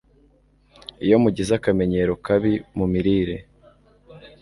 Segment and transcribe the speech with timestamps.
[1.05, 3.37] Iyo mugize akamenyero kabi mu mirire